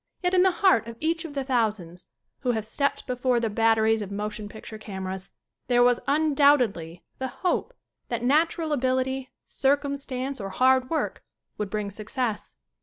Yet 0.23 0.33
in 0.33 0.41
the 0.41 0.49
heart 0.49 0.87
of 0.87 0.97
each 0.99 1.25
of 1.25 1.35
the 1.35 1.43
thousands, 1.43 2.07
who 2.39 2.53
have 2.53 2.65
stepped 2.65 3.05
before 3.05 3.39
the 3.39 3.51
batteries 3.51 4.01
of 4.01 4.09
mo 4.11 4.29
tion 4.29 4.49
picture 4.49 4.79
cameras, 4.79 5.29
there 5.67 5.83
was 5.83 5.99
undoubtedly 6.07 7.03
the 7.19 7.27
hope 7.27 7.75
that 8.09 8.23
natural 8.23 8.73
ability, 8.73 9.29
circumstance 9.45 10.41
or 10.41 10.49
hard 10.49 10.89
work 10.89 11.23
would 11.59 11.69
bring 11.69 11.91
success. 11.91 12.55